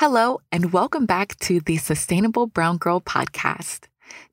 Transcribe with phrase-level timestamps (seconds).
[0.00, 3.86] Hello, and welcome back to the Sustainable Brown Girl podcast.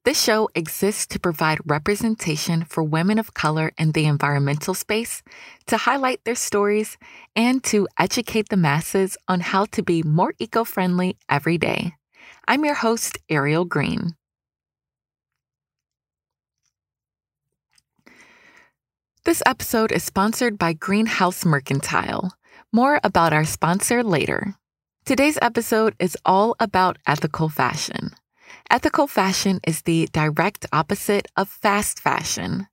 [0.03, 5.23] This show exists to provide representation for women of color in the environmental space,
[5.67, 6.97] to highlight their stories,
[7.33, 11.93] and to educate the masses on how to be more eco friendly every day.
[12.45, 14.17] I'm your host, Ariel Green.
[19.23, 22.33] This episode is sponsored by Greenhouse Mercantile.
[22.73, 24.57] More about our sponsor later.
[25.05, 28.11] Today's episode is all about ethical fashion.
[28.71, 32.67] Ethical fashion is the direct opposite of fast fashion.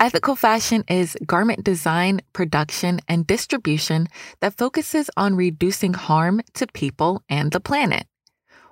[0.00, 4.08] Ethical fashion is garment design, production, and distribution
[4.40, 8.06] that focuses on reducing harm to people and the planet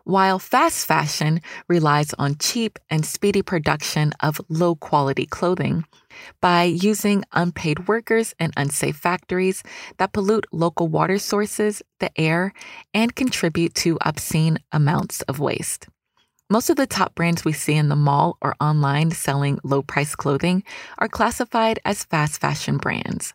[0.04, 5.84] while fast fashion relies on cheap and speedy production of low quality clothing
[6.40, 9.62] by using unpaid workers and unsafe factories
[9.98, 12.52] that pollute local water sources, the air,
[12.94, 15.88] and contribute to obscene amounts of waste.
[16.52, 20.14] Most of the top brands we see in the mall or online selling low price
[20.14, 20.62] clothing
[20.98, 23.32] are classified as fast fashion brands.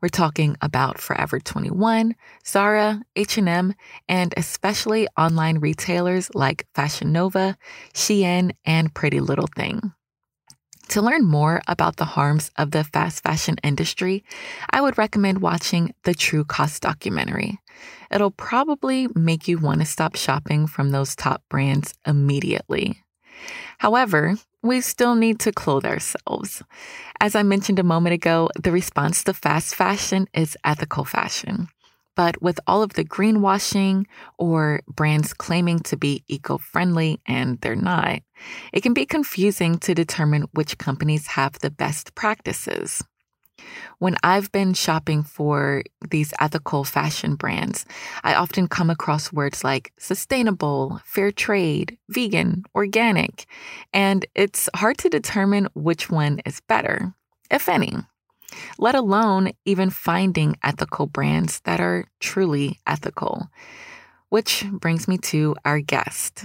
[0.00, 3.72] We're talking about Forever 21, Zara, H&M,
[4.08, 7.56] and especially online retailers like Fashion Nova,
[7.94, 9.92] Shein, and Pretty Little Thing.
[10.90, 14.24] To learn more about the harms of the fast fashion industry,
[14.70, 17.58] I would recommend watching the True Cost documentary.
[18.10, 23.02] It'll probably make you want to stop shopping from those top brands immediately.
[23.78, 26.62] However, we still need to clothe ourselves.
[27.20, 31.68] As I mentioned a moment ago, the response to fast fashion is ethical fashion.
[32.16, 34.06] But with all of the greenwashing
[34.38, 38.20] or brands claiming to be eco friendly and they're not,
[38.72, 43.04] it can be confusing to determine which companies have the best practices.
[43.98, 47.86] When I've been shopping for these ethical fashion brands,
[48.22, 53.46] I often come across words like sustainable, fair trade, vegan, organic,
[53.92, 57.14] and it's hard to determine which one is better,
[57.50, 57.94] if any
[58.78, 63.48] let alone even finding ethical brands that are truly ethical.
[64.28, 66.44] Which brings me to our guest.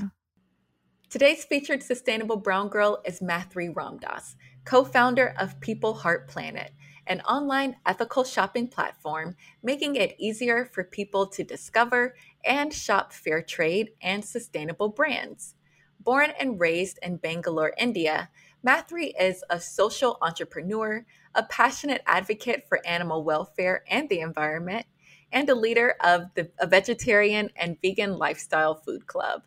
[1.09, 6.71] Today's featured sustainable brown girl is Mathri Ramdas, co founder of People Heart Planet,
[7.05, 13.41] an online ethical shopping platform making it easier for people to discover and shop fair
[13.41, 15.55] trade and sustainable brands.
[15.99, 18.29] Born and raised in Bangalore, India,
[18.65, 24.85] Mathri is a social entrepreneur, a passionate advocate for animal welfare and the environment,
[25.31, 29.43] and a leader of the a vegetarian and vegan lifestyle food club.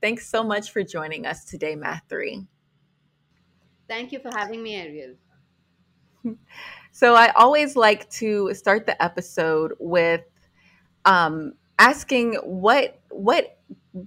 [0.00, 2.46] Thanks so much for joining us today, Mathri.
[3.88, 5.14] Thank you for having me, Ariel.
[6.92, 10.22] So I always like to start the episode with
[11.04, 13.58] um, asking what what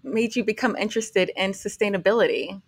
[0.03, 2.59] made you become interested in sustainability.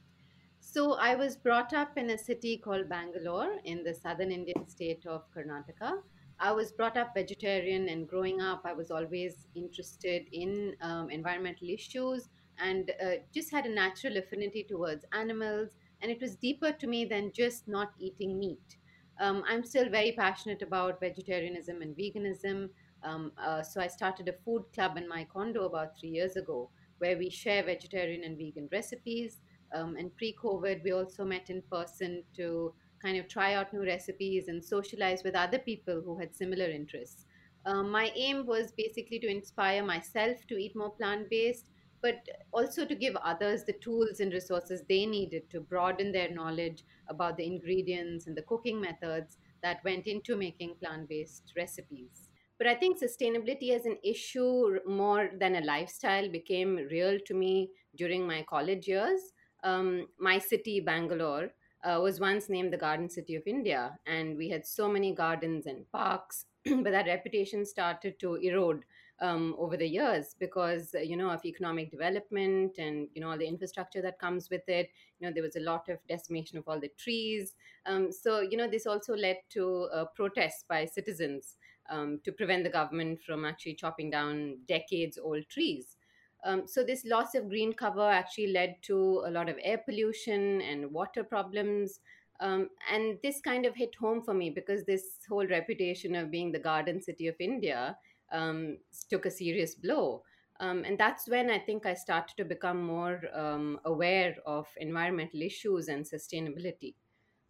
[0.74, 5.06] So I was brought up in a city called Bangalore in the southern Indian state
[5.06, 5.98] of Karnataka.
[6.40, 11.68] I was brought up vegetarian, and growing up, I was always interested in um, environmental
[11.68, 15.72] issues and uh, just had a natural affinity towards animals.
[16.02, 18.78] And it was deeper to me than just not eating meat.
[19.20, 22.70] Um, I'm still very passionate about vegetarianism and veganism.
[23.04, 26.70] Um, uh, so I started a food club in my condo about three years ago
[27.00, 29.42] where we share vegetarian and vegan recipes
[29.74, 33.84] um, and pre COVID, we also met in person to kind of try out new
[33.84, 37.26] recipes and socialize with other people who had similar interests.
[37.66, 41.66] Um, my aim was basically to inspire myself to eat more plant based,
[42.02, 42.16] but
[42.52, 47.38] also to give others the tools and resources they needed to broaden their knowledge about
[47.38, 52.30] the ingredients and the cooking methods that went into making plant based recipes.
[52.58, 57.72] But I think sustainability as an issue more than a lifestyle became real to me
[57.96, 59.34] during my college years
[59.64, 61.52] um, my city, Bangalore,
[61.84, 65.66] uh, was once named the Garden City of India, and we had so many gardens
[65.66, 68.84] and parks, but that reputation started to erode
[69.22, 73.48] um, over the years because you know of economic development and you know all the
[73.48, 74.90] infrastructure that comes with it.
[75.20, 77.54] You know there was a lot of decimation of all the trees.
[77.86, 81.58] Um, so you know this also led to uh, protests by citizens
[81.90, 85.98] um, to prevent the government from actually chopping down decades old trees.
[86.44, 90.62] Um, so this loss of green cover actually led to a lot of air pollution
[90.62, 92.00] and water problems.
[92.40, 96.52] Um, and this kind of hit home for me because this whole reputation of being
[96.52, 97.96] the garden city of India
[98.32, 98.78] um,
[99.10, 100.24] took a serious blow.
[100.60, 105.42] Um, and that's when I think I started to become more um, aware of environmental
[105.42, 106.96] issues and sustainability.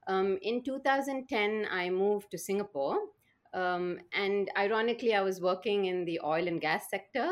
[0.08, 3.00] Um, in 2010, I moved to Singapore.
[3.54, 7.30] Um, and ironically, I was working in the oil and gas sector.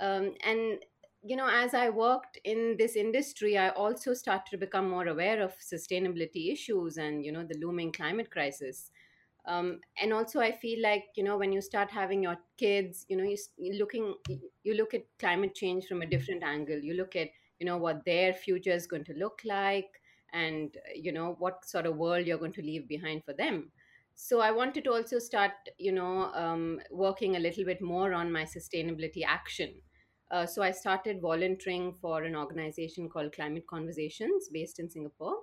[0.00, 0.78] Um, and
[1.26, 5.40] you know, as I worked in this industry, I also started to become more aware
[5.40, 8.90] of sustainability issues and, you know, the looming climate crisis.
[9.46, 13.16] Um, and also, I feel like, you know, when you start having your kids, you
[13.16, 14.14] know, you, you're looking,
[14.64, 16.78] you look at climate change from a different angle.
[16.78, 19.88] You look at, you know, what their future is going to look like
[20.34, 23.70] and, you know, what sort of world you're going to leave behind for them.
[24.14, 28.32] So I wanted to also start, you know, um, working a little bit more on
[28.32, 29.82] my sustainability action
[30.30, 35.36] uh, so I started volunteering for an organization called Climate Conversations based in Singapore.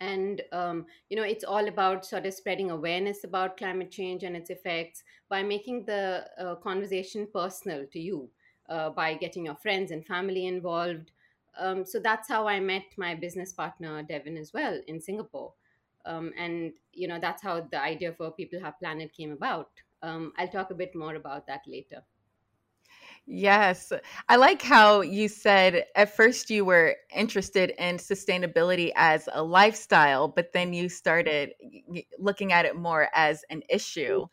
[0.00, 4.36] And, um, you know, it's all about sort of spreading awareness about climate change and
[4.36, 8.30] its effects by making the uh, conversation personal to you,
[8.68, 11.12] uh, by getting your friends and family involved.
[11.58, 15.54] Um, so that's how I met my business partner, Devin, as well in Singapore.
[16.06, 19.70] Um, and, you know, that's how the idea for People Heart Planet came about.
[20.02, 22.02] Um, I'll talk a bit more about that later.
[23.26, 23.90] Yes.
[24.28, 30.28] I like how you said at first you were interested in sustainability as a lifestyle,
[30.28, 31.54] but then you started
[32.18, 34.26] looking at it more as an issue.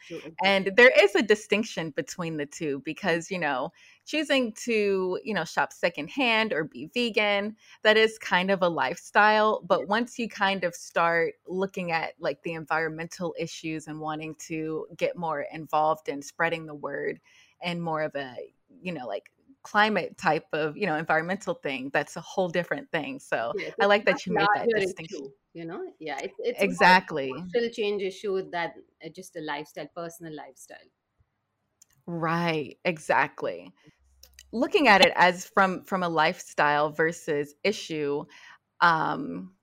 [0.43, 3.71] And there is a distinction between the two because, you know,
[4.05, 9.61] choosing to, you know, shop secondhand or be vegan, that is kind of a lifestyle.
[9.65, 14.87] But once you kind of start looking at like the environmental issues and wanting to
[14.97, 17.21] get more involved in spreading the word
[17.61, 18.35] and more of a
[18.81, 19.31] you know like
[19.63, 24.05] climate type of you know environmental thing that's a whole different thing so i like
[24.05, 25.31] that you made that distinction.
[25.53, 25.81] you know?
[25.99, 27.31] Yeah it's, it's exactly.
[27.49, 28.73] still change issue that
[29.05, 30.77] uh, just a lifestyle personal lifestyle.
[32.07, 33.71] Right exactly.
[34.51, 38.25] Looking at it as from from a lifestyle versus issue
[38.81, 39.53] um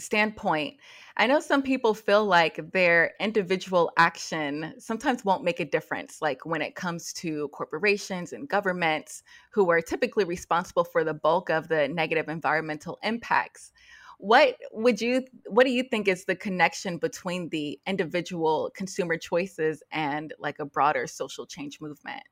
[0.00, 0.76] standpoint,
[1.20, 6.46] I know some people feel like their individual action sometimes won't make a difference, like
[6.46, 11.66] when it comes to corporations and governments who are typically responsible for the bulk of
[11.66, 13.72] the negative environmental impacts.
[14.18, 19.82] What would you what do you think is the connection between the individual consumer choices
[19.90, 22.22] and like a broader social change movement?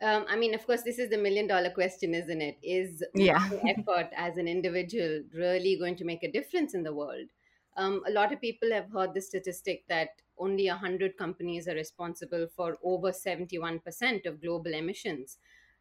[0.00, 2.58] Um, I mean, of course, this is the million dollar question, isn't it?
[2.62, 3.48] Is yeah.
[3.66, 7.26] effort as an individual really going to make a difference in the world?
[7.78, 12.48] Um, a lot of people have heard the statistic that only 100 companies are responsible
[12.54, 15.38] for over 71% of global emissions.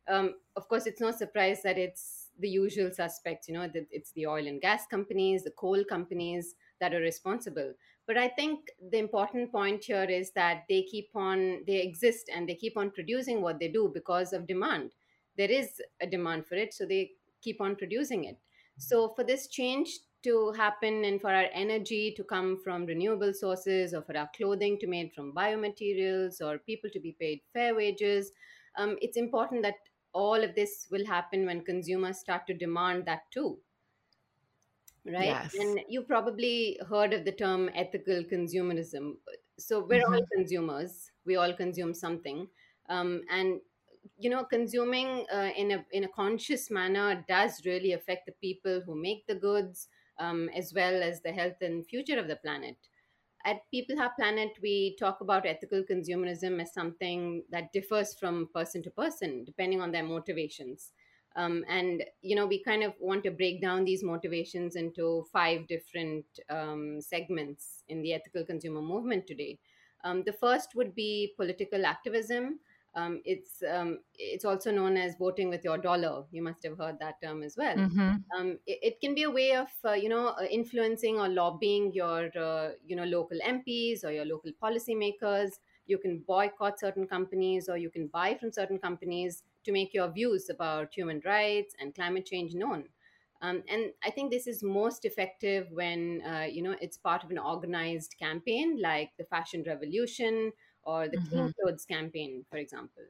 [0.08, 4.12] Um, of course, it's no surprise that it's the usual suspects, you know, that it's
[4.12, 7.74] the oil and gas companies, the coal companies that are responsible.
[8.06, 12.48] But I think the important point here is that they keep on, they exist and
[12.48, 14.92] they keep on producing what they do because of demand.
[15.36, 17.12] There is a demand for it, so they
[17.42, 18.38] keep on producing it.
[18.78, 23.94] So for this change to happen and for our energy to come from renewable sources
[23.94, 27.76] or for our clothing to be made from biomaterials or people to be paid fair
[27.76, 28.32] wages,
[28.78, 29.76] um, it's important that
[30.14, 33.58] all of this will happen when consumers start to demand that too
[35.14, 35.26] right?
[35.26, 35.56] Yes.
[35.56, 39.14] And you probably heard of the term ethical consumerism.
[39.58, 40.14] So we're mm-hmm.
[40.14, 41.12] all consumers.
[41.26, 42.48] We all consume something,
[42.90, 43.60] um, and
[44.18, 48.82] you know, consuming uh, in a in a conscious manner does really affect the people
[48.86, 49.88] who make the goods,
[50.20, 52.78] um, as well as the health and future of the planet.
[53.46, 58.84] At People Heart Planet, we talk about ethical consumerism as something that differs from person
[58.84, 60.92] to person, depending on their motivations.
[61.36, 65.68] Um, and you know we kind of want to break down these motivations into five
[65.68, 69.60] different um, segments in the ethical consumer movement today
[70.04, 72.60] um, the first would be political activism
[72.98, 76.98] um, it's um, it's also known as voting with your dollar you must have heard
[77.00, 78.16] that term as well mm-hmm.
[78.38, 81.94] Um, it, it, can be a way of uh, you know uh, influencing or lobbying
[81.94, 85.52] your uh, you know local mps or your local policymakers
[85.88, 90.12] you can boycott certain companies or you can buy from certain companies to make your
[90.12, 92.86] views about human rights and climate change known.
[93.42, 97.30] Um, and I think this is most effective when uh, you know it's part of
[97.30, 100.52] an organized campaign like the fashion revolution
[100.88, 101.30] or the mm-hmm.
[101.30, 103.04] clean clothes campaign, for example.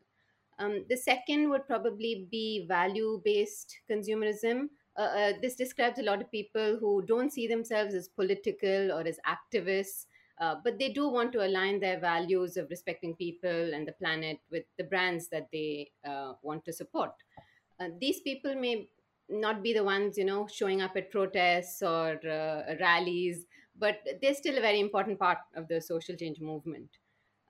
[0.59, 4.69] Um, the second would probably be value based consumerism.
[4.97, 9.01] Uh, uh, this describes a lot of people who don't see themselves as political or
[9.01, 10.07] as activists,
[10.41, 14.39] uh, but they do want to align their values of respecting people and the planet
[14.51, 17.11] with the brands that they uh, want to support.
[17.79, 18.89] Uh, these people may
[19.29, 23.45] not be the ones, you know, showing up at protests or uh, rallies,
[23.77, 26.89] but they're still a very important part of the social change movement.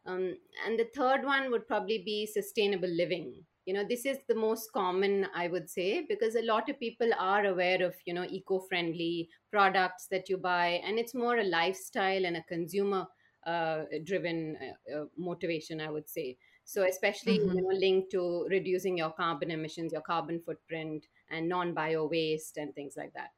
[0.07, 0.35] Um,
[0.65, 4.71] and the third one would probably be sustainable living you know this is the most
[4.71, 9.27] common i would say because a lot of people are aware of you know eco-friendly
[9.51, 13.05] products that you buy and it's more a lifestyle and a consumer
[13.45, 16.37] uh, driven uh, uh, motivation i would say
[16.69, 17.57] So, especially mm-hmm.
[17.57, 18.21] you know, linked to
[18.51, 23.31] reducing your carbon emissions, your carbon footprint, and non-bio waste and things like that.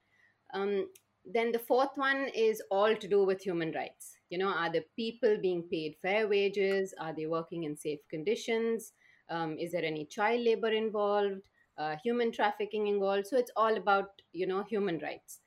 [0.52, 0.90] Um,
[1.38, 4.19] then the fourth one is all to do with human rights.
[4.30, 6.94] You know, are the people being paid fair wages?
[7.00, 8.94] Are they working in safe conditions?
[9.30, 11.42] Um, is there any child labor involved?
[11.78, 13.28] Uh, human trafficking involved?
[13.28, 15.40] So it's all about you know human rights.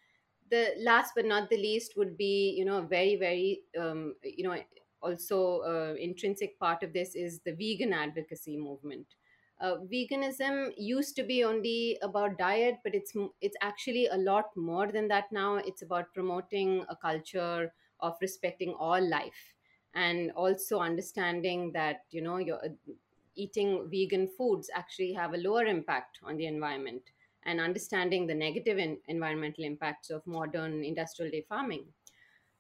[0.51, 4.63] The last but not the least would be you know very very um, you know
[5.01, 9.07] also uh, intrinsic part of this is the vegan advocacy movement
[9.61, 14.93] uh, veganism used to be only about diet but it's it's actually a lot more
[14.93, 19.55] than that now it's about promoting a culture of respecting all life
[19.95, 22.39] and also understanding that you know
[23.35, 27.11] eating vegan foods actually have a lower impact on the environment
[27.45, 28.79] and understanding the negative
[29.09, 31.87] environmental impacts of modern industrial day farming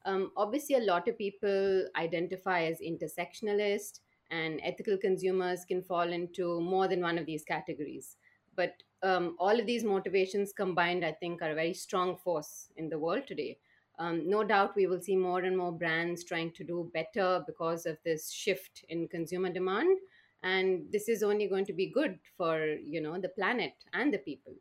[0.05, 6.61] um, obviously, a lot of people identify as intersectionalist, and ethical consumers can fall into
[6.61, 8.17] more than one of these categories.
[8.57, 12.89] But um, all of these motivations combined, I think, are a very strong force in
[12.89, 13.59] the world today.
[13.99, 17.87] Um, no doubt we will see more and more brands trying to do better because
[17.87, 19.99] of this shift in consumer demand.
[20.43, 24.19] And this is only going to be good for you know the planet and the
[24.19, 24.55] people.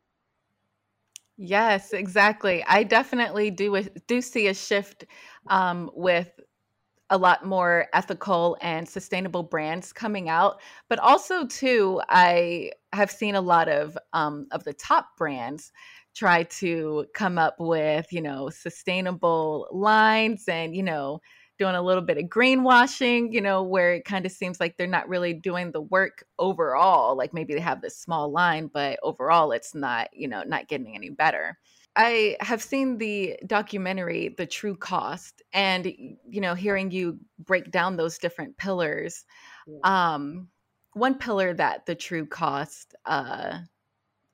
[1.36, 2.64] Yes, exactly.
[2.68, 5.06] I definitely do do see a shift
[5.48, 6.30] um, with
[7.10, 13.34] a lot more ethical and sustainable brands coming out, but also too, I have seen
[13.34, 15.72] a lot of um, of the top brands
[16.14, 21.20] try to come up with you know sustainable lines and you know
[21.58, 24.86] doing a little bit of greenwashing, you know, where it kind of seems like they're
[24.86, 27.16] not really doing the work overall.
[27.16, 30.94] Like maybe they have this small line, but overall it's not, you know, not getting
[30.96, 31.58] any better.
[31.94, 37.96] I have seen the documentary The True Cost and you know, hearing you break down
[37.96, 39.24] those different pillars.
[39.84, 40.48] Um
[40.94, 43.58] one pillar that The True Cost uh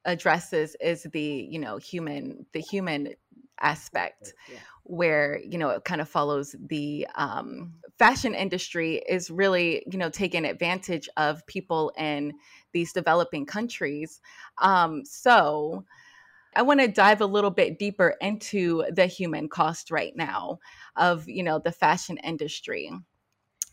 [0.05, 3.15] addresses is the, you know, human the human
[3.61, 4.59] aspect yeah.
[4.85, 10.11] where you know it kind of follows the um, fashion industry is really you know
[10.11, 12.33] taking advantage of people in
[12.73, 14.21] these developing countries.
[14.59, 15.85] Um, so
[16.57, 20.59] i want to dive a little bit deeper into the human cost right now
[20.97, 22.91] of you know the fashion industry.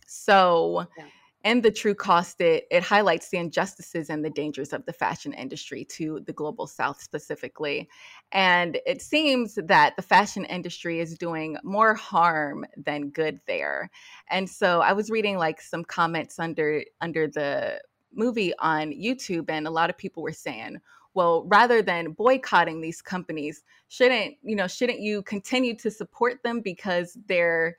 [0.08, 1.06] So yeah
[1.46, 5.32] and the true cost it it highlights the injustices and the dangers of the fashion
[5.32, 7.88] industry to the global south specifically.
[8.32, 13.90] And it seems that the fashion industry is doing more harm than good there.
[14.30, 17.80] And so i was reading like some comments under under the
[18.14, 20.78] movie on youtube and a lot of people were saying
[21.14, 26.62] well rather than boycotting these companies shouldn't you know shouldn't you continue to support them
[26.62, 27.78] because they're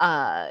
[0.00, 0.48] uh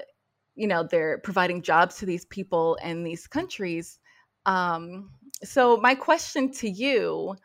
[0.62, 4.00] you know they're providing jobs to these people in these countries
[4.46, 5.10] um,
[5.44, 7.36] so my question to you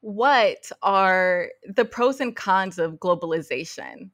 [0.00, 4.10] what are the pros and cons of globalization?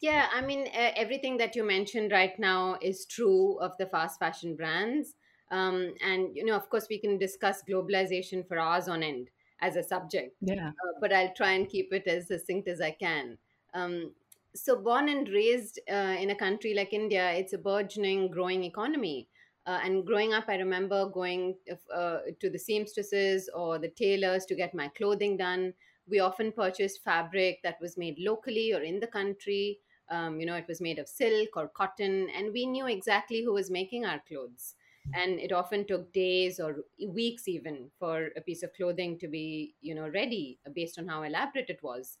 [0.00, 4.56] Yeah i mean everything that you mentioned right now is true of the fast fashion
[4.56, 5.14] brands
[5.50, 9.28] um, and you know of course we can discuss globalization for hours on end
[9.60, 10.68] as a subject yeah.
[10.68, 13.38] uh, but i'll try and keep it as succinct as i can.
[13.72, 14.12] Um,
[14.54, 19.28] so born and raised uh, in a country like India, it's a burgeoning, growing economy.
[19.66, 21.56] Uh, and growing up, I remember going
[21.92, 25.72] uh, to the seamstresses or the tailors to get my clothing done.
[26.06, 29.80] We often purchased fabric that was made locally or in the country.
[30.10, 33.54] Um, you know, it was made of silk or cotton, and we knew exactly who
[33.54, 34.74] was making our clothes.
[35.14, 39.74] And it often took days or weeks even for a piece of clothing to be,
[39.80, 42.18] you know, ready based on how elaborate it was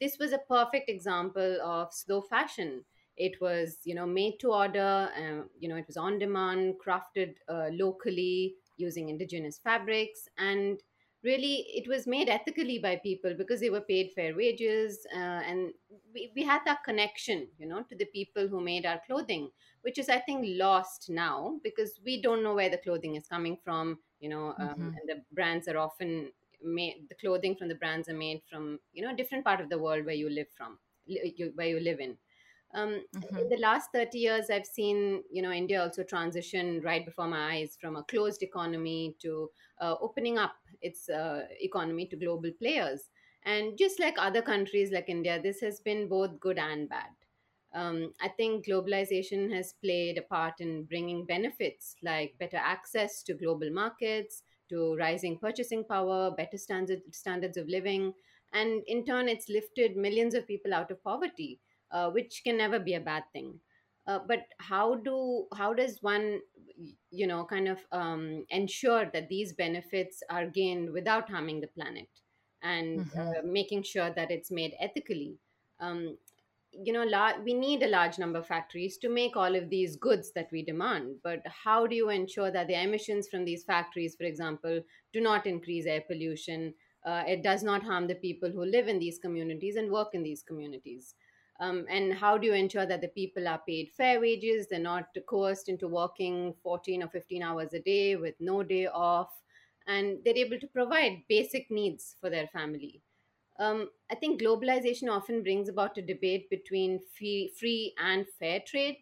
[0.00, 2.84] this was a perfect example of slow fashion
[3.16, 7.34] it was you know made to order um, you know it was on demand crafted
[7.48, 10.80] uh, locally using indigenous fabrics and
[11.22, 15.72] really it was made ethically by people because they were paid fair wages uh, and
[16.14, 19.48] we, we had that connection you know to the people who made our clothing
[19.82, 23.56] which is i think lost now because we don't know where the clothing is coming
[23.64, 24.88] from you know um, mm-hmm.
[24.88, 26.30] and the brands are often
[26.66, 29.68] made the clothing from the brands are made from you know a different part of
[29.68, 32.16] the world where you live from you, where you live in.
[32.74, 33.38] Um, mm-hmm.
[33.38, 37.54] in the last 30 years i've seen you know india also transition right before my
[37.54, 39.48] eyes from a closed economy to
[39.80, 43.10] uh, opening up its uh, economy to global players.
[43.44, 47.10] And just like other countries like india this has been both good and bad.
[47.74, 53.34] Um, I think globalization has played a part in bringing benefits like better access to
[53.34, 58.14] global markets, to rising purchasing power, better standard, standards of living,
[58.52, 62.78] and in turn, it's lifted millions of people out of poverty, uh, which can never
[62.78, 63.60] be a bad thing.
[64.06, 66.40] uh, but how do how does one
[67.10, 72.08] you know kind of um, ensure that these benefits are gained without harming the planet
[72.62, 75.38] and hmm uh, making sure that it's made ethically
[75.80, 76.16] um,
[76.82, 80.32] you know we need a large number of factories to make all of these goods
[80.34, 81.16] that we demand.
[81.22, 84.80] But how do you ensure that the emissions from these factories for example
[85.12, 86.74] do not increase air pollution
[87.06, 90.24] uh, it does not harm the people who live in these communities and work in
[90.24, 91.14] these communities?
[91.60, 94.66] Um, and how do you ensure that the people are paid fair wages?
[94.68, 99.30] They're not coerced into working 14 or 15 hours a day with no day off.
[99.86, 103.02] And they're able to provide basic needs for their family
[103.58, 108.98] um, I think globalization often brings about a debate between free, free and fair trade,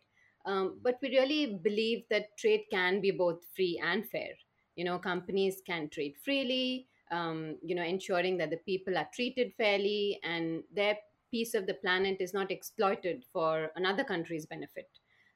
[0.47, 4.33] um, but we really believe that trade can be both free and fair.
[4.77, 9.53] You know, companies can trade freely, um, you know, ensuring that the people are treated
[9.57, 10.99] fairly and their
[11.31, 14.89] piece of the planet is not exploited for another country's benefit.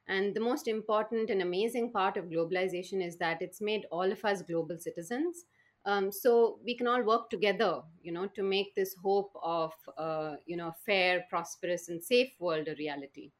[0.07, 4.25] And the most important and amazing part of globalization is that it's made all of
[4.25, 5.45] us global citizens
[5.85, 10.35] um, so we can all work together you know to make this hope of uh,
[10.45, 13.31] you know a fair prosperous and safe world a reality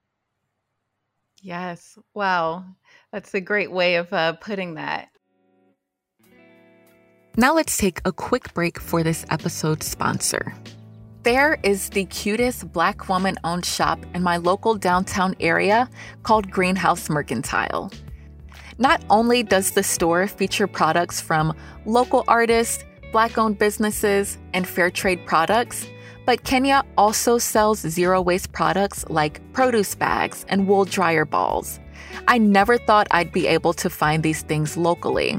[1.41, 1.98] Yes.
[2.13, 2.65] Wow.
[3.12, 5.10] That's a great way of uh, putting that.
[7.38, 10.53] Now let's take a quick break for this episode's sponsor.
[11.24, 15.89] There is the cutest black woman owned shop in my local downtown area
[16.24, 17.91] called Greenhouse Mercantile.
[18.79, 21.53] Not only does the store feature products from
[21.86, 25.86] local artists, black owned businesses, and fair trade products,
[26.25, 31.79] but Kenya also sells zero waste products like produce bags and wool dryer balls.
[32.29, 35.38] I never thought I'd be able to find these things locally.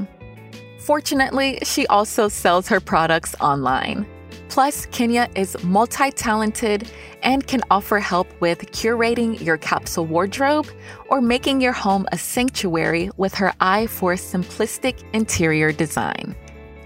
[0.80, 4.06] Fortunately, she also sells her products online.
[4.50, 6.90] Plus, Kenya is multi talented
[7.22, 10.66] and can offer help with curating your capsule wardrobe
[11.08, 16.34] or making your home a sanctuary with her eye for simplistic interior design.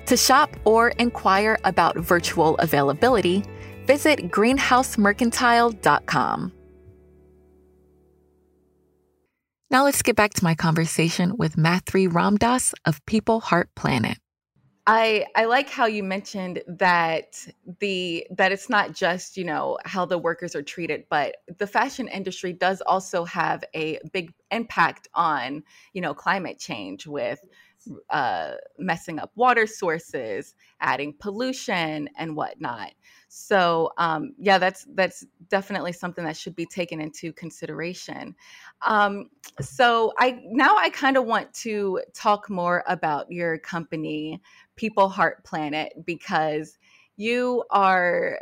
[0.07, 3.43] To shop or inquire about virtual availability,
[3.87, 6.53] visit greenhousemercantile.com.
[9.71, 14.19] Now let's get back to my conversation with Mathri Ramdas of People Heart Planet.
[14.87, 17.47] I I like how you mentioned that
[17.81, 22.07] the that it's not just, you know, how the workers are treated, but the fashion
[22.09, 25.63] industry does also have a big impact on,
[25.95, 27.41] you know, climate change with
[28.11, 32.93] uh, messing up water sources, adding pollution and whatnot.
[33.37, 38.37] So um, yeah, that's that's definitely something that should be taken into consideration.
[38.87, 39.29] Um,
[39.61, 44.41] so I now I kind of want to talk more about your company,
[44.77, 46.79] People Heart Planet, because
[47.17, 48.39] you are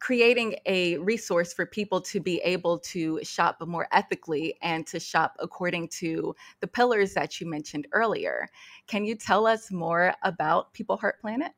[0.00, 5.36] creating a resource for people to be able to shop more ethically and to shop
[5.38, 8.48] according to the pillars that you mentioned earlier.
[8.88, 11.52] Can you tell us more about People Heart Planet?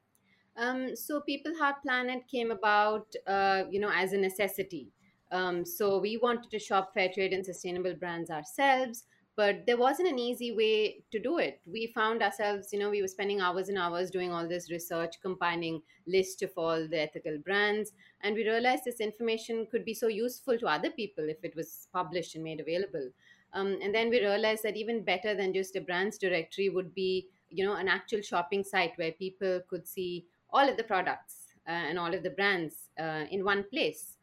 [0.61, 4.92] Um, so People Heart Planet came about, uh, you know, as a necessity.
[5.33, 9.05] Um, so we wanted to shop fair trade and sustainable brands ourselves,
[9.37, 11.61] but there wasn't an easy way to do it.
[11.64, 15.14] We found ourselves, you know, we were spending hours and hours doing all this research,
[15.23, 20.09] compiling lists of all the ethical brands, and we realized this information could be so
[20.09, 23.09] useful to other people if it was published and made available.
[23.55, 27.29] Um, and then we realized that even better than just a brands directory would be,
[27.49, 31.73] you know, an actual shopping site where people could see all of the products uh,
[31.73, 34.17] and all of the brands uh, in one place.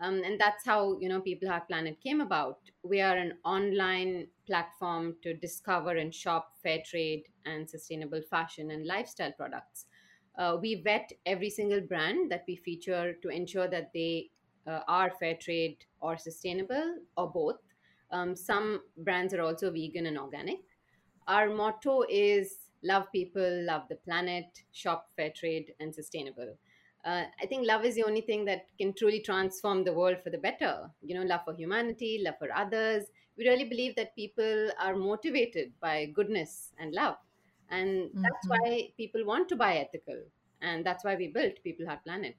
[0.00, 2.58] Um, and that's how you know People Heart Planet came about.
[2.82, 8.86] We are an online platform to discover and shop fair trade and sustainable fashion and
[8.86, 9.86] lifestyle products.
[10.36, 14.30] Uh, we vet every single brand that we feature to ensure that they
[14.66, 17.60] uh, are fair trade or sustainable or both.
[18.10, 20.60] Um, some brands are also vegan and organic.
[21.28, 26.56] Our motto is love people, love the planet, shop fair trade and sustainable.
[27.04, 30.30] Uh, I think love is the only thing that can truly transform the world for
[30.30, 30.90] the better.
[31.02, 33.04] You know, love for humanity, love for others.
[33.36, 37.18] We really believe that people are motivated by goodness and love.
[37.68, 38.64] And that's Mhm.
[38.64, 40.24] why people want to buy ethical.
[40.60, 42.36] And that's why we built People Heart Planet.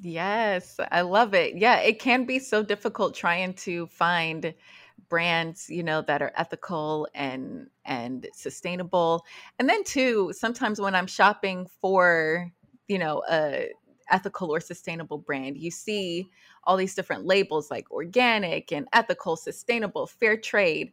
[0.00, 1.56] Yes, I love it.
[1.56, 4.54] Yeah, it can be so difficult trying to find
[5.08, 9.24] brands, you know, that are ethical and and sustainable.
[9.58, 12.50] And then too, sometimes when I'm shopping for,
[12.88, 13.70] you know, a
[14.10, 16.30] ethical or sustainable brand, you see
[16.64, 20.92] all these different labels like organic and ethical, sustainable, fair trade.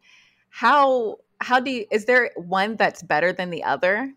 [0.50, 4.14] How how do you, is there one that's better than the other?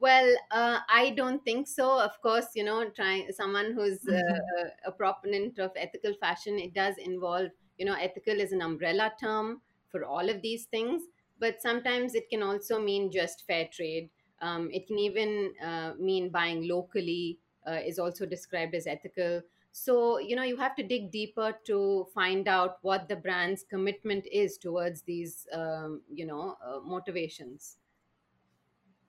[0.00, 2.00] Well, uh, I don't think so.
[2.00, 4.68] Of course, you know, trying someone who's uh, Mhm.
[4.86, 9.12] a, a proponent of ethical fashion, it does involve you know ethical is an umbrella
[9.20, 11.02] term for all of these things
[11.40, 14.10] but sometimes it can also mean just fair trade.
[14.40, 19.42] Um, it can even uh, mean buying locally uh, is also described as ethical.
[19.72, 24.26] So you know you have to dig deeper to find out what the brand's commitment
[24.30, 27.76] is towards these um, you know uh, motivations.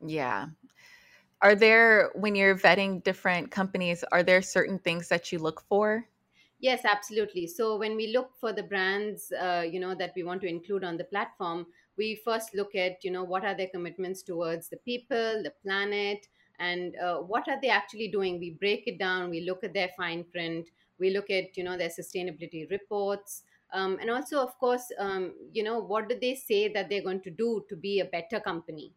[0.05, 0.47] Yeah.
[1.41, 6.05] Are there when you're vetting different companies are there certain things that you look for
[6.59, 7.47] yes absolutely.
[7.47, 10.83] So when we look for the brands uh, you know that we want to include
[10.83, 11.65] on the platform
[11.97, 16.27] we first look at you know what are their commitments towards the people the planet
[16.59, 18.37] and uh, what are they actually doing?
[18.37, 19.29] We break it down.
[19.29, 20.67] We look at their fine print.
[20.99, 23.43] We look at you know their sustainability reports.
[23.71, 27.21] Um, and also of course um, you know what do they say that they're going
[27.21, 28.93] to do to be a better company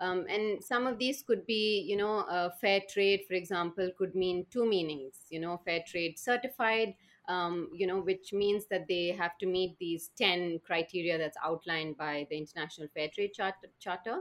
[0.00, 4.14] um, and some of these could be you know uh, fair trade for example could
[4.14, 6.94] mean two meanings you know fair trade certified
[7.28, 11.96] um, you know which means that they have to meet these 10 criteria that's outlined
[11.96, 14.20] by the international fair trade charter, charter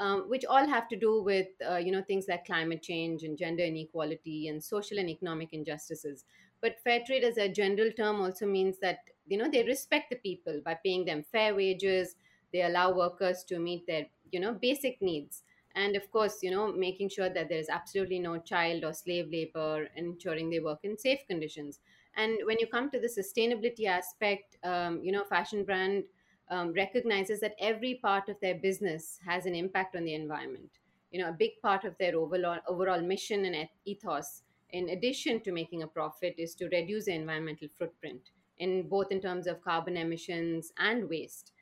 [0.00, 3.38] um, which all have to do with uh, you know things like climate change and
[3.38, 6.24] gender inequality and social and economic injustices.
[6.60, 10.16] But fair trade as a general term also means that you know they respect the
[10.16, 12.16] people by paying them fair wages
[12.52, 15.42] they allow workers to meet their you know basic needs
[15.74, 19.30] and of course you know making sure that there is absolutely no child or slave
[19.30, 21.80] labor ensuring they work in safe conditions
[22.16, 26.04] and when you come to the sustainability aspect um, you know fashion brand
[26.50, 30.78] um, recognizes that every part of their business has an impact on the environment.
[31.10, 35.52] You know, a big part of their overall overall mission and ethos, in addition to
[35.52, 39.96] making a profit, is to reduce the environmental footprint in both in terms of carbon
[39.96, 41.52] emissions and waste.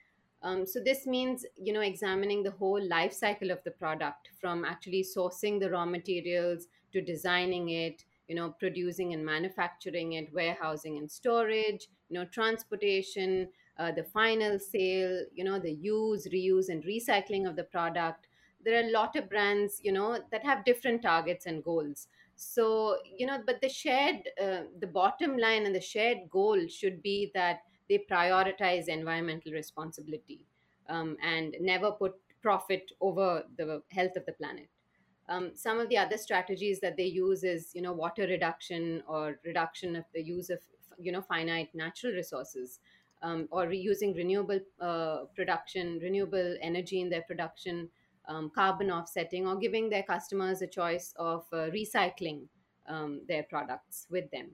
[0.42, 4.64] Um, so this means you know examining the whole life cycle of the product from
[4.64, 10.98] actually sourcing the raw materials to designing it you know producing and manufacturing it warehousing
[10.98, 16.85] and storage you know transportation uh, the final sale, you know, the use, reuse, and
[16.85, 18.26] recycling of the product.
[18.64, 22.09] There are a lot of brands, you know, that have different targets and goals.
[22.37, 27.02] So, you know, but the shared, uh, the bottom line and the shared goal should
[27.02, 30.46] be that they prioritize environmental responsibility
[30.88, 34.68] um, and never put profit over the health of the planet.
[35.28, 39.38] Um, some of the other strategies that they use is, you know, water reduction or
[39.44, 40.59] reduction of the use of,
[40.98, 42.81] you know, finite natural resources
[43.22, 47.88] um, or reusing renewable uh, production, renewable energy in their production,
[48.26, 52.40] um, carbon offsetting, or giving their customers a choice of uh, recycling
[52.88, 54.48] um, their products with them.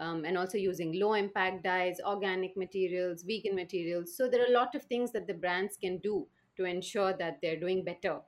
[0.00, 4.16] Um, and also using low impact dyes, organic materials, vegan materials.
[4.16, 7.38] So there are a lot of things that the brands can do to ensure that
[7.42, 8.20] they're doing better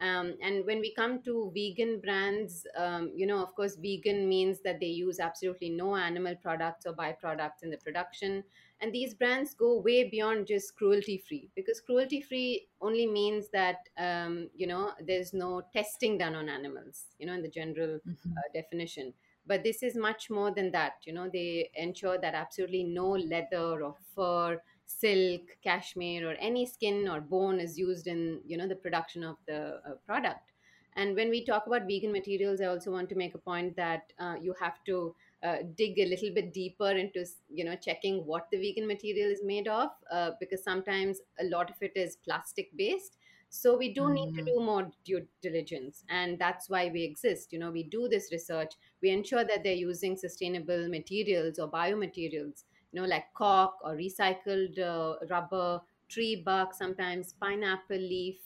[0.00, 4.60] um, and when we come to vegan brands, um, you know, of course, vegan means
[4.64, 8.42] that they use absolutely no animal products or byproducts in the production.
[8.80, 13.76] And these brands go way beyond just cruelty free because cruelty free only means that,
[13.98, 18.32] um, you know, there's no testing done on animals, you know, in the general mm-hmm.
[18.32, 19.12] uh, definition.
[19.50, 20.94] But this is much more than that.
[21.06, 27.08] You know, they ensure that absolutely no leather or fur silk cashmere or any skin
[27.08, 30.52] or bone is used in you know the production of the uh, product
[30.96, 34.12] and when we talk about vegan materials i also want to make a point that
[34.18, 38.48] uh, you have to uh, dig a little bit deeper into you know checking what
[38.50, 42.76] the vegan material is made of uh, because sometimes a lot of it is plastic
[42.76, 43.16] based
[43.50, 44.58] so we do need to mm-hmm.
[44.58, 48.74] do more due diligence and that's why we exist you know we do this research
[49.02, 54.78] we ensure that they're using sustainable materials or biomaterials you know, like cork or recycled
[54.78, 58.36] uh, rubber, tree bark, sometimes pineapple leaf,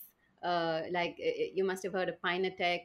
[0.43, 2.81] uh, like uh, uh, you must have heard of Pinatex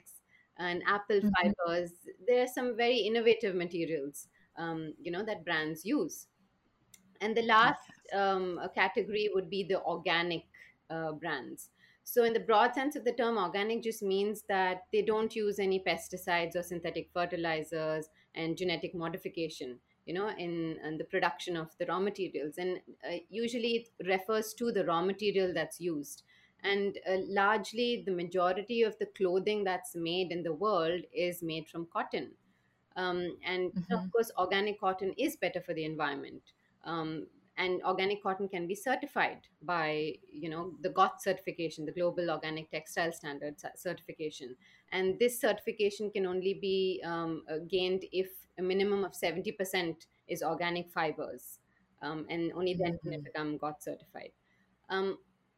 [0.58, 1.30] and apple mm-hmm.
[1.30, 1.92] fibers.
[2.28, 4.28] There are some very innovative materials,
[4.58, 6.28] um, you know, that brands use.
[7.22, 7.82] And the last
[8.14, 10.44] um, category would be the organic
[10.90, 11.70] uh, brands.
[12.10, 15.60] So, in the broad sense of the term, organic just means that they don't use
[15.60, 21.70] any pesticides or synthetic fertilizers and genetic modification you know in, in the production of
[21.78, 22.56] the raw materials.
[22.58, 26.24] And uh, usually it refers to the raw material that's used.
[26.64, 31.68] And uh, largely the majority of the clothing that's made in the world is made
[31.68, 32.32] from cotton.
[32.96, 33.94] Um, and mm-hmm.
[33.94, 36.42] of course organic cotton is better for the environment.
[36.84, 37.28] Um,
[37.60, 42.72] and organic cotton can be certified by you know the GOTS certification the global organic
[42.72, 44.56] textile standards certification.
[44.92, 49.96] And this certification can only be um, uh, gained if a minimum of 70%
[50.28, 51.60] is organic fibers
[52.02, 53.10] um, and only then mm-hmm.
[53.10, 54.32] can it become GOTS certified.
[54.90, 55.18] Um,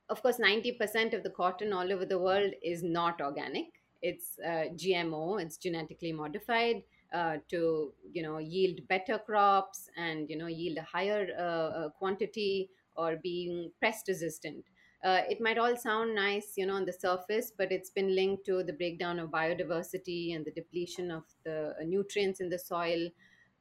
[0.10, 3.68] of course 90% of the cotton all over the world is not organic.
[4.02, 6.82] It's uh, gmo it's genetically modified
[7.14, 11.90] uh, to you know yield better crops and you know yield a higher uh, uh,
[11.90, 14.64] quantity or being pest resistant.
[15.04, 18.46] Uh, it might all sound nice you know on the surface but it's been linked
[18.46, 23.10] to the breakdown of biodiversity and the depletion of the uh, nutrients in the soil.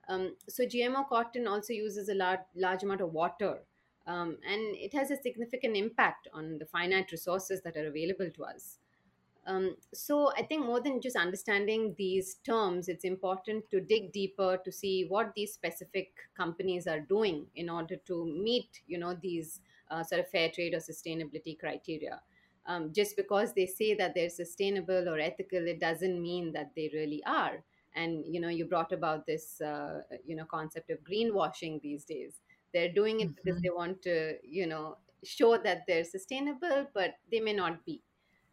[0.08, 3.60] Um, so gmo cotton also uses a large, large amount of water
[4.06, 8.44] um, and it has a significant impact on the finite resources that are available to
[8.44, 8.79] us
[9.50, 14.58] um, so I think more than just understanding these terms, it's important to dig deeper
[14.64, 19.60] to see what these specific companies are doing in order to meet, you know, these
[19.90, 22.22] uh, sort of fair trade or sustainability criteria.
[22.66, 26.90] Um, just because they say that they're sustainable or ethical, it doesn't mean that they
[26.92, 27.64] really are.
[27.94, 32.40] And you know, you brought about this, uh, you know, concept of greenwashing these days.
[32.72, 37.14] They're doing it because hmm they want to, you know, show that they're sustainable, but
[37.32, 38.02] they may not be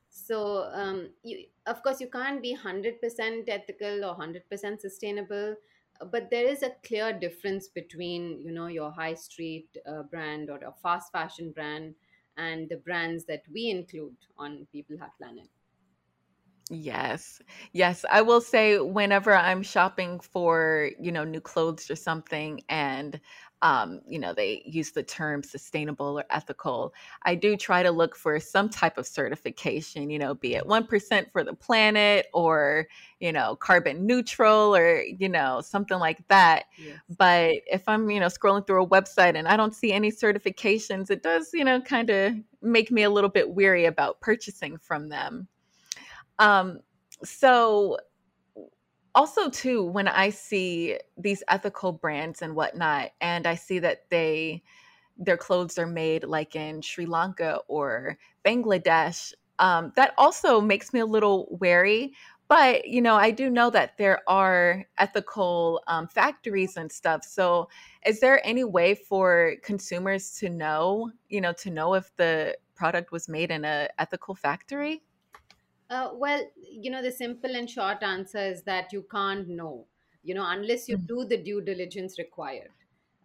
[0.10, 5.56] so um, you, of course you can't be 100% ethical or 100% sustainable
[6.02, 10.50] uh, but there is a clear difference between you know your high street uh, brand
[10.50, 11.94] or a fast fashion brand
[12.38, 15.50] and the brands that we include on People Heart Planet
[16.70, 17.42] Yes.
[17.72, 23.20] Yes, I will say whenever I'm shopping for, you know, new clothes or something and
[23.62, 26.94] um, you know, they use the term sustainable or ethical,
[27.24, 31.32] I do try to look for some type of certification, you know, be it 1%
[31.32, 32.88] for the planet or,
[33.20, 36.66] you know, carbon neutral or, you know, something like that.
[36.78, 40.12] yes But if I'm, you know, scrolling through a website and I don't see any
[40.12, 44.78] certifications, it does, you know, kind of make me a little bit weary about purchasing
[44.78, 45.48] from them.
[46.38, 46.82] Um,
[47.24, 47.98] so
[49.18, 54.64] also too, when I see these ethical brands and whatnot, and I see that they
[55.18, 61.02] their clothes are made like in Sri Lanka or Bangladesh, um, that also makes me
[61.02, 62.14] a little wary.
[62.50, 67.24] But you know, I do know that there are ethical um, factories and stuff.
[67.26, 67.70] So,
[68.06, 73.12] is there any way for consumers to know, you know, to know if the product
[73.14, 75.04] was made in a ethical factory?
[75.90, 79.88] Uh, well, you know, the simple and short answer is that you can't know,
[80.24, 82.72] you know, unless you Mm, do the due diligence required.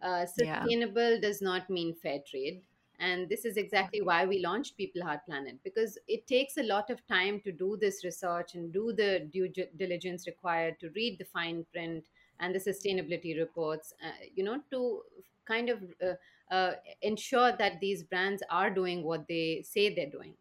[0.01, 0.65] Uh, Yeah.
[0.65, 2.63] sustainable does not mean fair trade.
[2.99, 6.89] And this is exactly why we launched People Heart Planet because it takes a lot
[6.89, 11.17] of time to do this research and do the due gi- diligence required to read
[11.17, 12.07] the fine print
[12.39, 15.03] and the sustainability reports, uh, you know, to
[15.45, 16.13] kind of uh,
[16.53, 20.37] uh, ensure that these brands are doing what they say they're doing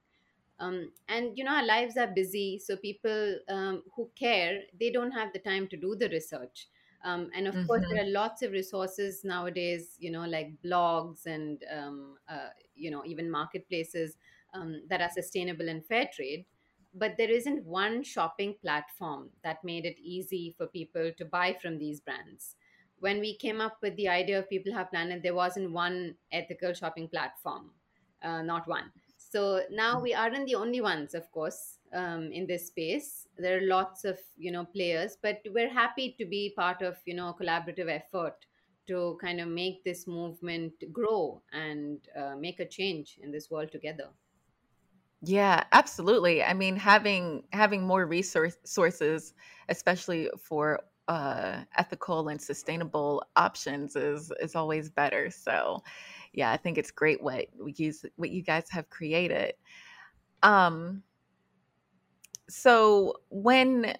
[0.62, 5.12] um, and you know our lives are busy so people um, who care they don't
[5.12, 6.68] have the time to do the research.
[7.04, 11.26] Um, and of course hmm there are lots of resources nowadays you know like blogs
[11.26, 14.16] and um, uh, you know even marketplaces
[14.54, 16.46] um, that are sustainable and fair trade.
[16.94, 21.78] But there isn't one shopping platform that made it easy for people to buy from
[21.78, 22.56] these brands.
[22.98, 26.72] When we came up with the idea of People Heart Planet there wasn't one ethical
[26.72, 27.74] shopping platform
[28.22, 28.92] uh, not one
[29.32, 33.26] so now we aren't the only ones, of course, um, in this space.
[33.38, 37.14] There are lots of you know players, but we're happy to be part of you
[37.14, 38.44] know a collaborative effort
[38.88, 43.72] to kind of make this movement grow and uh, make a change in this world
[43.72, 44.08] together.
[45.22, 46.42] Yeah, absolutely.
[46.42, 49.32] I mean, having having more resource sources,
[49.70, 55.30] especially for uh, ethical and sustainable options, is is always better.
[55.30, 55.82] So,
[56.32, 59.54] yeah, I think it's great what we use what you guys have created.
[60.42, 61.02] Um,
[62.48, 63.96] so when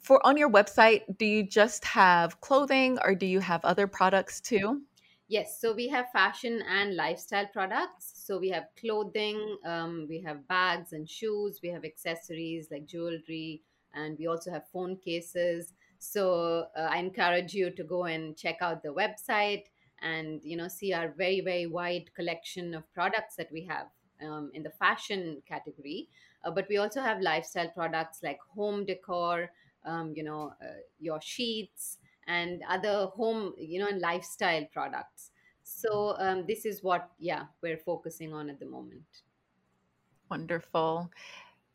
[0.00, 4.40] for on your website, do you just have clothing or do you have other products
[4.40, 4.82] too?
[5.30, 8.12] Yes, so we have fashion and lifestyle products.
[8.14, 13.60] So we have clothing, um, we have bags and shoes, we have accessories like jewelry,
[13.94, 15.74] and we also have phone cases.
[15.98, 19.64] So uh, I encourage you to go and check out the website
[20.02, 23.86] and you know see our very very wide collection of products that we have
[24.26, 26.08] um, in the fashion category.
[26.44, 29.50] Uh, but we also have lifestyle products like home decor,
[29.84, 35.30] um, you know, uh, your sheets and other home you know and lifestyle products
[35.62, 39.22] so um, this is what yeah we're focusing on at the moment
[40.30, 41.10] Wonderful.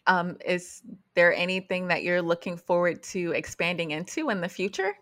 [0.06, 0.84] Um, is
[1.16, 4.94] there anything that you're looking forward to expanding into in the future?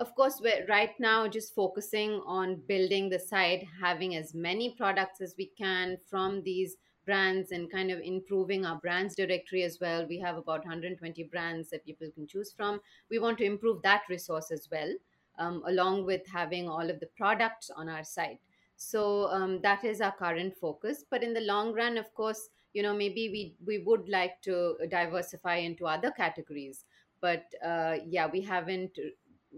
[0.00, 5.20] Of course, we're right now just focusing on building the site, having as many products
[5.20, 10.06] as we can from these brands and kind of improving our brands directory as well.
[10.08, 12.80] We have about 120 brands that people can choose from.
[13.10, 14.90] We want to improve that resource as well,
[15.38, 18.40] um, along with having all of the products on our site.
[18.76, 21.04] So um, that is our current focus.
[21.10, 24.78] But in the long run, of course, you know, maybe we, we would like to
[24.88, 26.86] diversify into other categories
[27.20, 28.98] but uh, yeah we haven't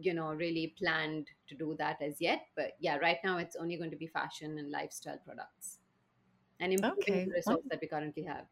[0.01, 2.47] you know, really planned to do that as yet.
[2.57, 5.79] But yeah, right now it's only going to be fashion and lifestyle products
[6.61, 7.25] and improving Okay.
[7.25, 8.47] the results that we currently have.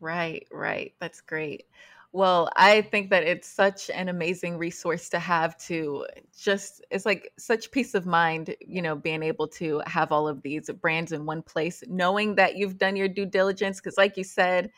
[0.00, 0.94] Right, right.
[1.00, 1.64] That's great.
[2.12, 6.06] Well, I think that it's such an amazing resource to have to
[6.38, 10.42] just, it's like such peace of mind, you know, being able to have all of
[10.42, 13.80] these brands in one place, knowing that you've done your due diligence.
[13.80, 14.70] Cause, like you said,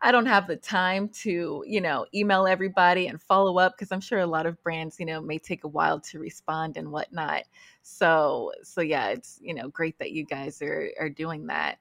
[0.00, 4.00] I don't have the time to, you know, email everybody and follow up because I'm
[4.00, 7.42] sure a lot of brands, you know, may take a while to respond and whatnot.
[7.82, 11.78] So, so yeah, it's, you know, great that you guys are, are doing that.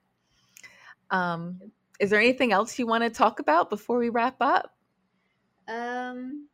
[1.11, 1.61] Um,
[1.99, 4.75] is there anything else you want to talk about before we wrap up?
[5.67, 6.47] Um,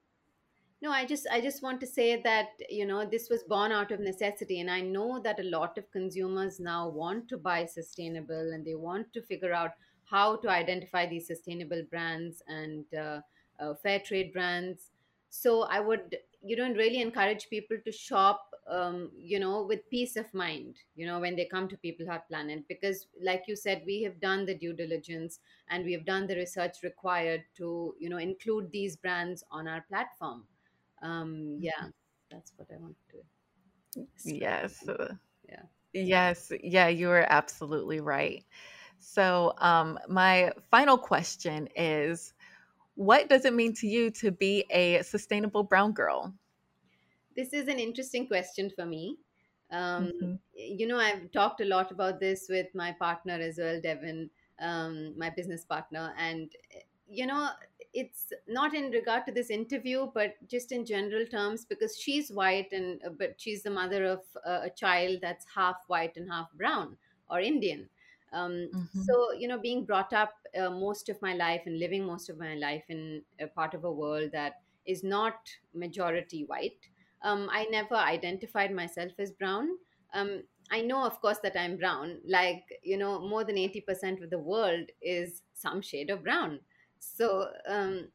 [0.82, 3.92] no, I just I just want to say that you know this was born out
[3.92, 8.52] of necessity, and I know that a lot of consumers now want to buy sustainable,
[8.52, 9.72] and they want to figure out
[10.14, 13.22] how to identify these sustainable brands and uh,
[13.60, 14.92] uh, fair trade brands.
[15.30, 20.16] So I would you know really encourage people to shop um, you know with peace
[20.18, 23.84] of mind you know when they come to People Heart Planet because like you said
[23.86, 28.10] we have done the due diligence and we have done the research required to you
[28.10, 30.46] know include these brands on our platform
[31.02, 31.94] um yeah Mhm.
[32.32, 33.18] that's what i want to
[34.24, 34.88] Yes.
[34.88, 34.90] on.
[34.90, 35.16] uh,
[35.50, 36.52] yeah Yes.
[36.64, 38.46] Yeah, you are absolutely right.
[39.04, 42.34] So, um, my final question is
[42.96, 46.34] what does it mean to you to be a sustainable brown girl?
[47.36, 49.18] this is an interesting question for me.
[49.72, 53.82] Um hmm you know i've talked a lot about this with my partner as well
[53.82, 56.52] devin um my business partner and
[57.08, 57.50] you know
[57.92, 62.72] it's not in regard to this interview but just in general terms because she's white
[62.72, 66.54] and uh, but she's the mother of uh, a child that's half white and half
[66.54, 66.96] brown
[67.32, 67.90] or indian
[68.34, 72.06] um, hmm so you know being brought up uh, most of my life and living
[72.06, 76.90] most of my life in a part of a world that is not majority white
[77.24, 79.70] um, i never identified myself as brown.
[80.14, 82.20] Um, i know of course that i'm brown.
[82.28, 86.60] Like you know more than 80% of the world is some shade of brown.
[87.00, 88.08] So, um,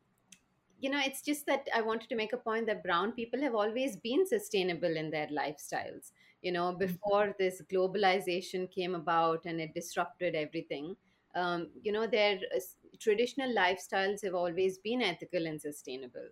[0.81, 3.55] you know, it's just that I wanted to make a point that brown people have
[3.55, 6.13] always been sustainable in their lifestyles.
[6.43, 10.97] You know, before this globalization came about and it disrupted everything,
[11.35, 12.61] um, you know, their uh,
[12.99, 16.29] traditional lifestyles have always been ethical and sustainable.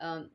[0.00, 0.30] Um,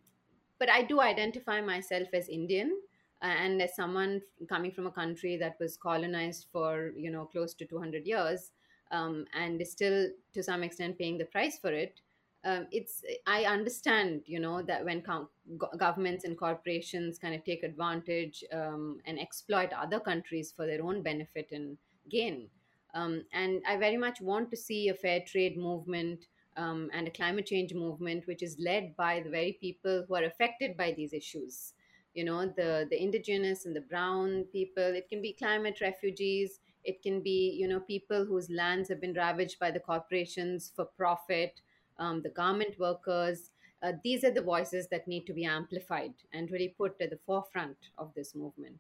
[0.60, 2.80] but I do identify myself as Indian
[3.22, 7.66] and as someone coming from a country that was colonized for you know close to
[7.66, 8.52] 200 years
[8.92, 12.02] um, and is still to some extent paying the price for it.
[12.46, 17.44] Um, it's I understand you know that when com- go- governments and corporations kind of
[17.44, 21.78] take advantage um, and exploit other countries for their own benefit and
[22.10, 22.48] gain.
[22.94, 27.12] Um, and I very much want to see a fair trade movement um, and a
[27.12, 31.14] climate change movement which is led by the very people who are affected by these
[31.14, 31.74] issues
[32.14, 37.02] you know the the indigenous and the brown people it can be climate refugees it
[37.04, 41.62] can be you know people whose lands have been ravaged by the corporations for profit
[42.00, 43.52] um, the garment workers
[43.84, 47.20] uh, these are the voices that need to be amplified and really put at the
[47.26, 48.80] forefront of this movement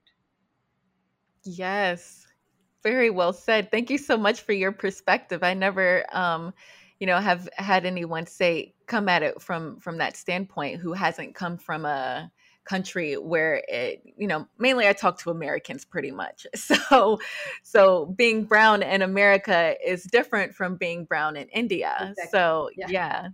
[1.45, 2.27] Yes.
[2.83, 3.71] Very well said.
[3.71, 5.43] Thank you so much for your perspective.
[5.43, 6.53] I never um
[6.99, 11.35] you know have had anyone say come at it from from that standpoint who hasn't
[11.35, 12.31] come from a
[12.65, 16.47] country where it you know mainly I talk to Americans pretty much.
[16.55, 17.19] So
[17.63, 21.95] so being brown in America is different from being brown in India.
[22.01, 23.27] exactly So yeah yeah,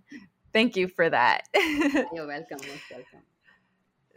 [0.54, 1.48] thank you for that.
[1.54, 3.22] you're welcome most welcome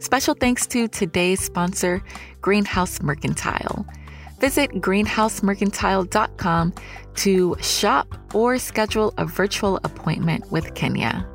[0.00, 2.02] Special thanks to today's sponsor,
[2.40, 3.86] Greenhouse Mercantile.
[4.40, 6.74] Visit greenhousemercantile.com
[7.16, 11.26] to shop or schedule a virtual appointment with Kenya.